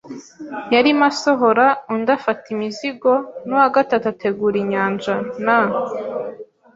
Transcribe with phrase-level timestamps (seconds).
[0.73, 3.13] yarimo asohora, undi afata imizigo,
[3.45, 5.13] n'uwa gatatu ategura inyanja-
[5.45, 5.59] na